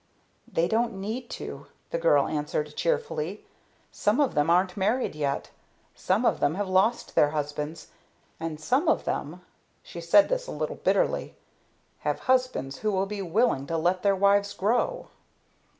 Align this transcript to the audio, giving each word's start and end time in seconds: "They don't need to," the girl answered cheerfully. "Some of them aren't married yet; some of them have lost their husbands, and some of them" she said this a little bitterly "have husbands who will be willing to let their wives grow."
"They 0.51 0.67
don't 0.67 0.95
need 0.99 1.29
to," 1.29 1.67
the 1.91 1.99
girl 1.99 2.25
answered 2.27 2.75
cheerfully. 2.75 3.45
"Some 3.91 4.19
of 4.19 4.33
them 4.33 4.49
aren't 4.49 4.75
married 4.75 5.13
yet; 5.13 5.51
some 5.93 6.25
of 6.25 6.39
them 6.39 6.55
have 6.55 6.67
lost 6.67 7.13
their 7.13 7.29
husbands, 7.29 7.89
and 8.39 8.59
some 8.59 8.87
of 8.87 9.03
them" 9.05 9.41
she 9.83 10.01
said 10.01 10.27
this 10.27 10.47
a 10.47 10.51
little 10.51 10.77
bitterly 10.77 11.35
"have 11.99 12.21
husbands 12.21 12.79
who 12.79 12.91
will 12.91 13.05
be 13.05 13.21
willing 13.21 13.67
to 13.67 13.77
let 13.77 14.01
their 14.01 14.15
wives 14.15 14.55
grow." 14.55 15.09